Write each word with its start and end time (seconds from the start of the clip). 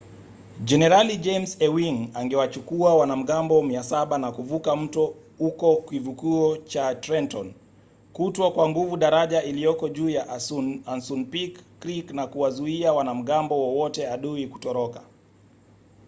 jenerali 0.63 1.17
james 1.17 1.57
ewing 1.59 2.09
angewachukua 2.13 2.95
wanamgambo 2.95 3.61
700 3.61 4.17
na 4.17 4.31
kuvuka 4.31 4.75
mto 4.75 5.15
huko 5.37 5.75
kivukio 5.75 6.57
cha 6.65 6.95
trenton 6.95 7.53
kutwaa 8.13 8.51
kwa 8.51 8.69
nguvu 8.69 8.97
daraja 8.97 9.43
iliyoko 9.43 9.89
juu 9.89 10.09
ya 10.09 10.29
asunpink 10.85 11.57
creek 11.79 12.11
na 12.11 12.27
kuwazuia 12.27 12.93
wanamgambo 12.93 13.55
wowote 13.59 14.07
adui 14.09 14.47
kutoroka 14.47 15.01